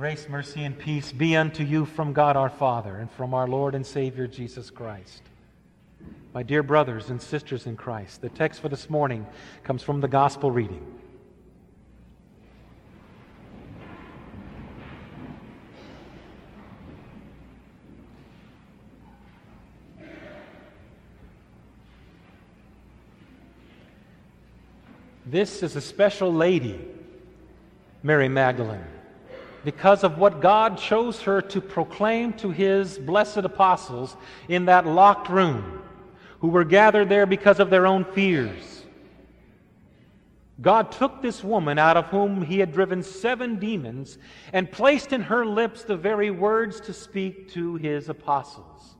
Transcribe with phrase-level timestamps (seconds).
[0.00, 3.74] Grace, mercy, and peace be unto you from God our Father and from our Lord
[3.74, 5.20] and Savior Jesus Christ.
[6.32, 9.26] My dear brothers and sisters in Christ, the text for this morning
[9.62, 10.86] comes from the Gospel reading.
[25.26, 26.80] This is a special lady,
[28.02, 28.80] Mary Magdalene,
[29.64, 34.16] because of what God chose her to proclaim to his blessed apostles
[34.48, 35.82] in that locked room,
[36.40, 38.84] who were gathered there because of their own fears.
[40.60, 44.18] God took this woman out of whom he had driven seven demons
[44.52, 48.96] and placed in her lips the very words to speak to his apostles.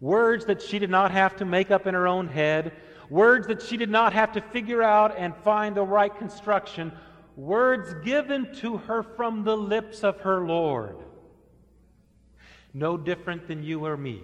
[0.00, 2.72] Words that she did not have to make up in her own head,
[3.08, 6.92] words that she did not have to figure out and find the right construction,
[7.38, 10.96] words given to her from the lips of her Lord.
[12.74, 14.20] No different than you or me.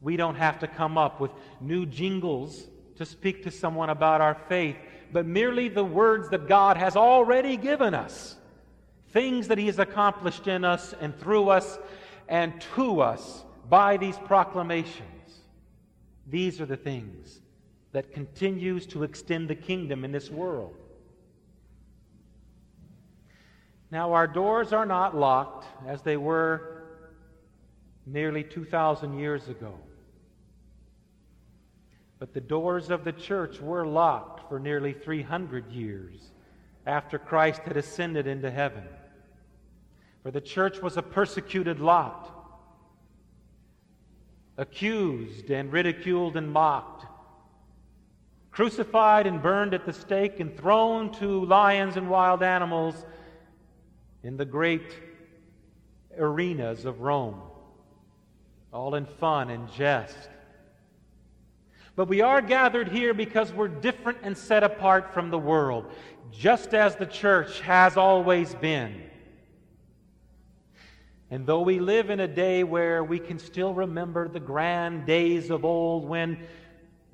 [0.00, 4.34] We don't have to come up with new jingles to speak to someone about our
[4.48, 4.76] faith,
[5.12, 8.34] but merely the words that God has already given us.
[9.10, 11.78] Things that He has accomplished in us and through us
[12.28, 15.06] and to us by these proclamations.
[16.26, 17.40] These are the things
[17.92, 20.74] that continues to extend the kingdom in this world.
[23.92, 26.82] Now, our doors are not locked as they were
[28.06, 29.74] nearly 2,000 years ago.
[32.18, 36.30] But the doors of the church were locked for nearly 300 years
[36.86, 38.84] after Christ had ascended into heaven.
[40.22, 42.30] For the church was a persecuted lot,
[44.56, 47.04] accused and ridiculed and mocked
[48.52, 53.06] crucified and burned at the stake and thrown to lions and wild animals
[54.22, 54.96] in the great
[56.18, 57.40] arenas of Rome,
[58.72, 60.16] all in fun and jest.
[61.94, 65.90] But we are gathered here because we're different and set apart from the world,
[66.30, 69.02] just as the church has always been.
[71.30, 75.50] And though we live in a day where we can still remember the grand days
[75.50, 76.38] of old when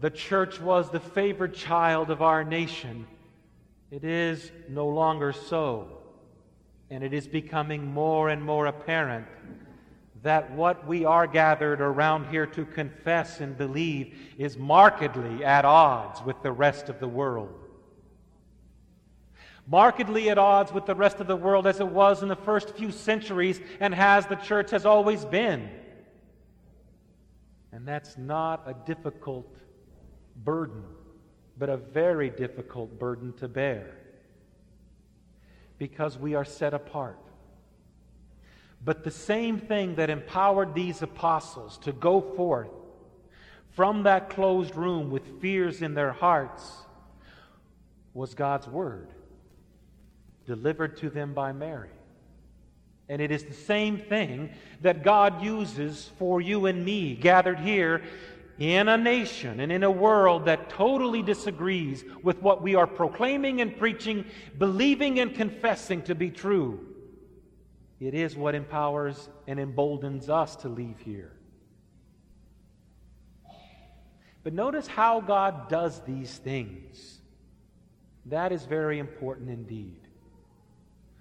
[0.01, 3.07] the church was the favored child of our nation.
[3.91, 5.98] It is no longer so.
[6.91, 9.27] And it is becoming more and more apparent
[10.23, 16.23] that what we are gathered around here to confess and believe is markedly at odds
[16.23, 17.55] with the rest of the world.
[19.67, 22.75] Markedly at odds with the rest of the world as it was in the first
[22.75, 25.69] few centuries and has the church has always been.
[27.71, 29.55] And that's not a difficult
[30.43, 30.83] burden,
[31.59, 33.95] but a very difficult burden to bear
[35.79, 37.19] because we are set apart.
[38.85, 42.71] But the same thing that empowered these apostles to go forth
[43.75, 46.79] from that closed room with fears in their hearts
[48.15, 49.09] was God's Word,
[50.47, 51.91] delivered to them by Mary.
[53.09, 54.51] And it is the same thing
[54.83, 58.03] that God uses for you and me gathered here
[58.59, 63.61] in a nation and in a world that totally disagrees with what we are proclaiming
[63.61, 64.25] and preaching,
[64.59, 66.85] believing and confessing to be true,
[68.01, 71.33] it is what empowers and emboldens us to leave here.
[74.43, 77.19] But notice how God does these things.
[78.27, 80.01] That is very important indeed.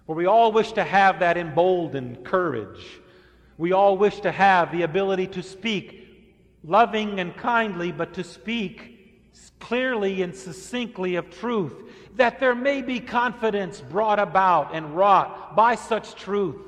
[0.05, 2.83] For we all wish to have that emboldened courage.
[3.57, 6.06] We all wish to have the ability to speak
[6.67, 8.93] loving and kindly, but to speak
[9.59, 11.73] clearly and succinctly of truth,
[12.15, 16.61] that there may be confidence brought about and wrought by such truth.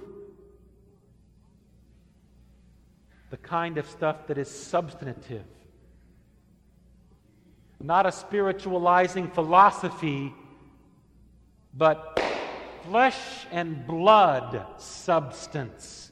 [3.29, 5.45] The kind of stuff that is substantive,
[7.81, 10.33] not a spiritualizing philosophy,
[11.73, 12.19] but
[12.85, 16.08] flesh and blood substance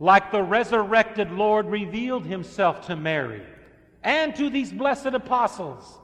[0.00, 3.42] like the resurrected Lord revealed himself to Mary
[4.02, 5.98] and to these blessed apostles.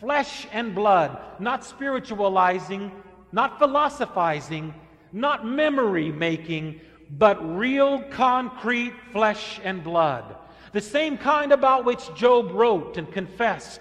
[0.00, 2.90] Flesh and blood, not spiritualizing,
[3.32, 4.74] not philosophizing,
[5.12, 6.80] not memory making,
[7.10, 10.36] but real concrete flesh and blood.
[10.72, 13.80] The same kind about which Job wrote and confessed.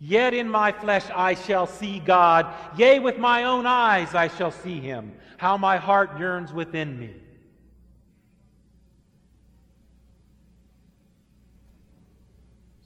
[0.00, 4.50] Yet in my flesh I shall see God, yea, with my own eyes I shall
[4.50, 5.12] see him.
[5.38, 7.14] How my heart yearns within me.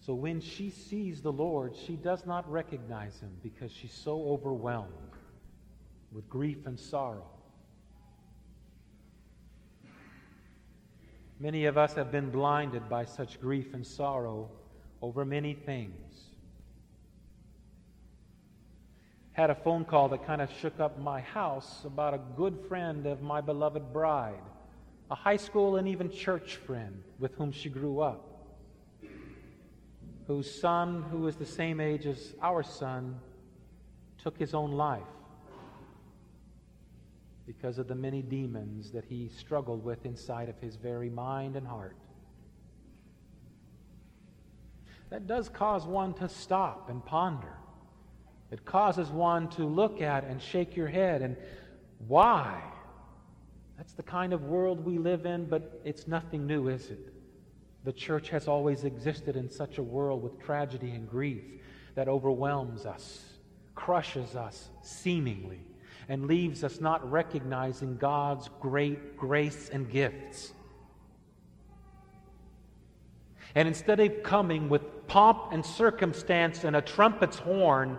[0.09, 4.89] So when she sees the Lord, she does not recognize him because she's so overwhelmed
[6.13, 7.27] with grief and sorrow.
[11.39, 14.49] Many of us have been blinded by such grief and sorrow
[15.03, 16.31] over many things.
[19.33, 23.05] Had a phone call that kind of shook up my house about a good friend
[23.05, 24.41] of my beloved bride,
[25.11, 28.28] a high school and even church friend with whom she grew up,
[30.29, 33.19] whose son, who was the same age as our son,
[34.19, 35.03] took his own life
[37.47, 41.67] because of the many demons that he struggled with inside of his very mind and
[41.67, 41.97] heart.
[45.09, 47.57] That does cause one to stop and ponder.
[48.51, 51.39] It causes one to look at and shake your head and
[52.07, 52.63] why?
[53.79, 57.15] That's the kind of world we live in, but it's nothing new, is it?
[57.85, 61.45] The church has always existed in such a world with tragedy and grief
[61.95, 63.25] that overwhelms us,
[63.75, 65.61] crushes us, seemingly
[66.09, 70.55] and leaves us not recognizing God's great grace and gifts.
[73.55, 77.99] And instead of coming with pomp and circumstance and a trumpet's horn,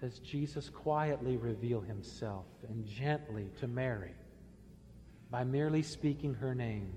[0.00, 4.12] does Jesus quietly reveal himself and gently to Mary
[5.30, 6.92] by merely speaking her name,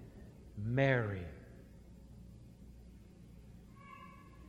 [0.64, 1.22] Mary.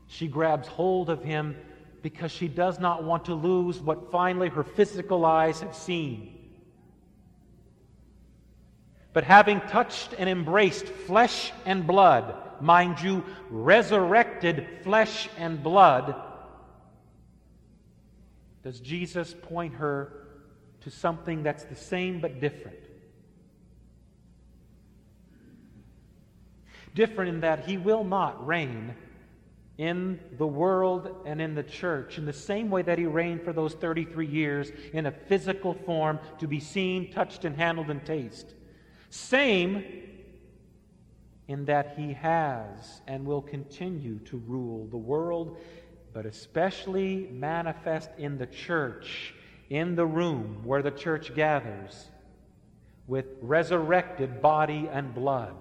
[0.06, 1.56] She grabs hold of him
[2.02, 6.32] because she does not want to lose what finally her physical eyes have seen.
[9.12, 16.14] But having touched and embraced flesh and blood, mind you, resurrected flesh and blood,
[18.62, 20.26] does Jesus point her
[20.82, 22.85] to something that's the same but different?
[26.96, 28.94] Different in that he will not reign
[29.76, 33.52] in the world and in the church in the same way that he reigned for
[33.52, 38.54] those 33 years in a physical form to be seen, touched, and handled and tasted.
[39.10, 39.84] Same
[41.48, 45.58] in that he has and will continue to rule the world,
[46.14, 49.34] but especially manifest in the church,
[49.69, 52.06] in the room where the church gathers,
[53.06, 55.56] with resurrected body and blood.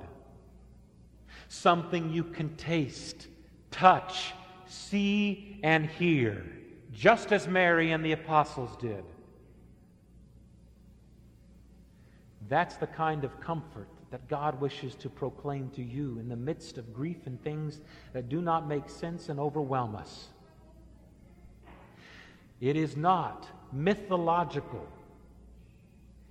[1.47, 3.27] Something you can taste
[3.71, 4.33] touch,
[4.67, 6.45] see, and hear,
[6.93, 9.03] just as Mary and the apostles did.
[12.47, 16.77] That's the kind of comfort that God wishes to proclaim to you in the midst
[16.77, 17.81] of grief and things
[18.13, 20.27] that do not make sense and overwhelm us.
[22.61, 24.87] It is not mythological.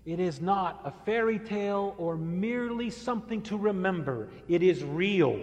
[0.05, 4.29] It is not a fairy tale or merely something to remember.
[4.49, 5.41] It is real.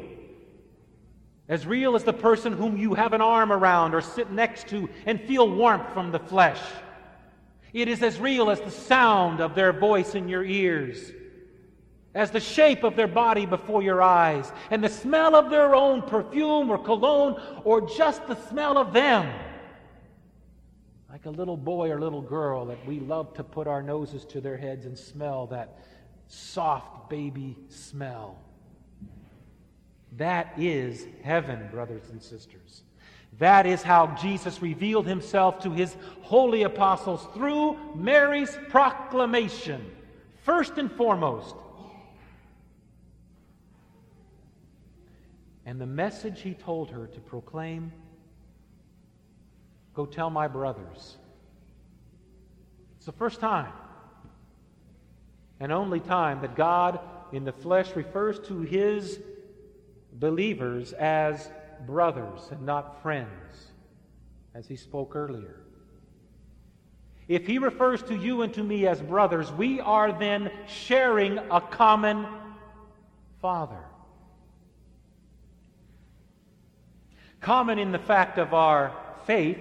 [1.49, 4.87] As real as the person whom you have an arm around or sit next to
[5.05, 6.61] and feel warmth from the flesh.
[7.73, 11.11] It is as real as the sound of their voice in your ears,
[12.13, 16.01] as the shape of their body before your eyes, and the smell of their own
[16.01, 19.33] perfume or cologne, or just the smell of them.
[21.23, 24.41] Like a little boy or little girl that we love to put our noses to
[24.41, 25.77] their heads and smell that
[26.27, 28.39] soft baby smell.
[30.17, 32.81] That is heaven, brothers and sisters.
[33.37, 39.91] That is how Jesus revealed himself to his holy apostles through Mary's proclamation,
[40.43, 41.55] first and foremost.
[45.67, 47.91] And the message he told her to proclaim
[49.93, 51.17] go tell my brothers.
[52.97, 53.71] It's the first time
[55.59, 56.99] and only time that God
[57.31, 59.19] in the flesh refers to his
[60.13, 61.49] believers as
[61.85, 63.71] brothers and not friends,
[64.53, 65.61] as he spoke earlier.
[67.27, 71.61] If he refers to you and to me as brothers, we are then sharing a
[71.61, 72.25] common
[73.39, 73.83] Father.
[77.39, 78.93] Common in the fact of our
[79.25, 79.57] faith.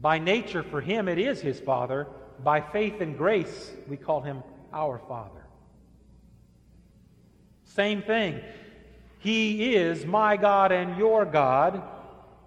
[0.00, 2.06] By nature, for him, it is his Father.
[2.42, 4.42] By faith and grace, we call him
[4.72, 5.40] our Father.
[7.64, 8.40] Same thing.
[9.18, 11.82] He is my God and your God.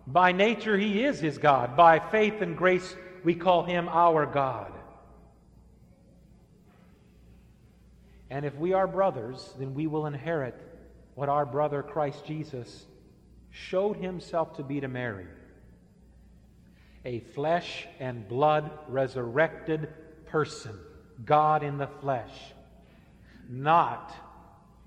[0.06, 1.78] By nature, He is His God.
[1.78, 4.72] By faith and grace, we call Him our God.
[8.30, 10.60] And if we are brothers, then we will inherit
[11.16, 12.86] what our brother Christ Jesus
[13.52, 15.28] showed Himself to be to Mary
[17.06, 19.90] a flesh and blood resurrected
[20.28, 20.78] person,
[21.26, 22.32] God in the flesh,
[23.50, 24.14] not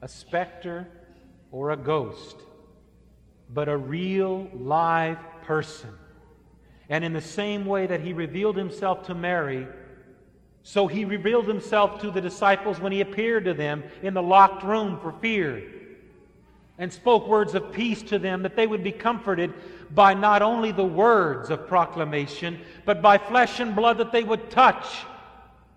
[0.03, 0.89] a specter
[1.53, 2.37] or a ghost,
[3.53, 5.91] but a real live person.
[6.89, 9.67] And in the same way that he revealed himself to Mary,
[10.63, 14.65] So he revealed himself to the disciples when he appeared to them in the locked
[14.65, 15.63] room for fear
[16.79, 19.53] and spoke words of peace to them that they would be comforted
[19.95, 24.51] by not only the words of proclamation, but by flesh and blood that they would
[24.51, 24.87] touch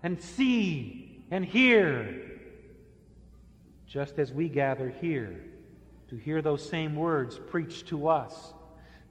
[0.02, 2.22] and see and hear.
[3.86, 5.42] Just as we gather here
[6.08, 8.52] to hear those same words preached to us,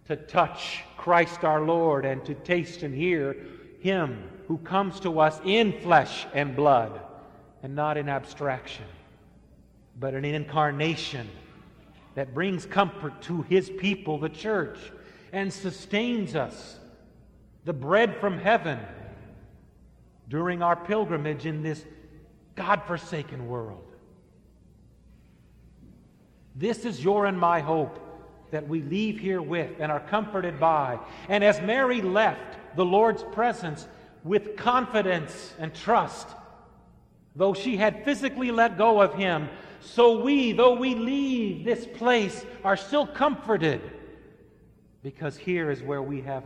[0.05, 3.35] to touch Christ our Lord and to taste and hear
[3.79, 6.99] Him who comes to us in flesh and blood
[7.61, 8.85] and not in abstraction,
[9.99, 11.27] but in incarnation
[12.15, 14.77] that brings comfort to His people, the church,
[15.31, 16.77] and sustains us,
[17.65, 18.79] the bread from heaven,
[20.27, 21.83] during our pilgrimage in this
[22.55, 23.85] God forsaken world.
[26.55, 27.99] This is your and my hope
[28.51, 30.99] that we leave here with and are comforted by.
[31.27, 33.87] And as Mary left the Lord's presence
[34.23, 36.27] with confidence and trust,
[37.35, 39.49] though she had physically let go of him,
[39.81, 43.81] so we, though we leave this place, are still comforted
[45.03, 46.43] because here is where we have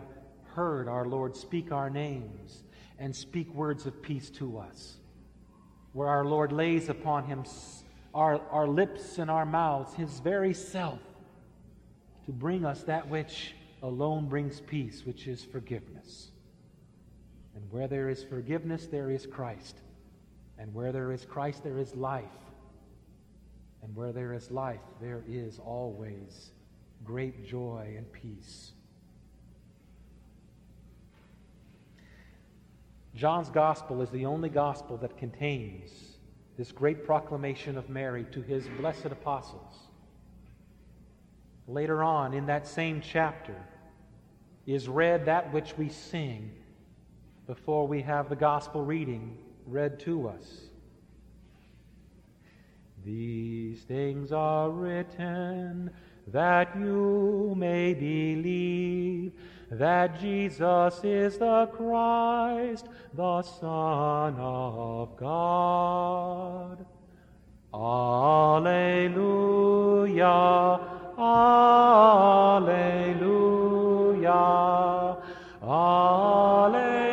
[0.53, 2.63] heard our Lord speak our names
[2.99, 4.97] and speak words of peace to us,
[5.93, 7.43] where our Lord lays upon him
[8.13, 10.99] our, our lips and our mouths his very self
[12.25, 16.29] to bring us that which alone brings peace, which is forgiveness.
[17.55, 19.77] And where there is forgiveness, there is Christ.
[20.57, 22.23] And where there is Christ, there is life.
[23.83, 26.51] And where there is life, there is always
[27.03, 28.71] great joy and peace.
[33.15, 35.91] John's gospel is the only gospel that contains
[36.57, 39.75] this great proclamation of Mary to his blessed apostles.
[41.67, 43.55] Later on in that same chapter
[44.65, 46.51] is read that which we sing
[47.47, 50.72] before we have the gospel reading read to us.
[53.05, 55.91] These things are written
[56.27, 59.33] that you may believe
[59.69, 66.85] that Jesus is the Christ, the Son of God.
[67.73, 68.69] Alleluia,
[71.17, 71.57] Alleluia,
[75.61, 77.12] Alleluia.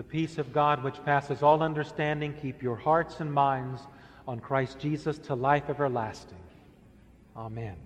[0.00, 3.82] The peace of God, which passes all understanding, keep your hearts and minds
[4.26, 6.38] on Christ Jesus to life everlasting.
[7.36, 7.76] Amen.